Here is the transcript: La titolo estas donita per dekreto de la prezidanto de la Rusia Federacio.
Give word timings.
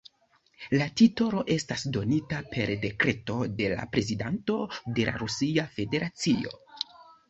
La 0.79 0.87
titolo 1.01 1.43
estas 1.57 1.83
donita 1.99 2.41
per 2.55 2.73
dekreto 2.87 3.37
de 3.63 3.71
la 3.77 3.87
prezidanto 3.95 4.61
de 4.83 5.11
la 5.15 5.19
Rusia 5.23 5.73
Federacio. 5.81 6.61